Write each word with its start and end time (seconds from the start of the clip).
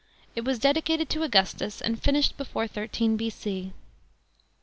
It 0.35 0.43
was 0.43 0.57
dedicated 0.57 1.11
to 1.11 1.21
Augustus 1.21 1.79
and 1.79 2.01
finished 2.01 2.35
before 2.35 2.65
13 2.65 3.17
B.C. 3.17 3.71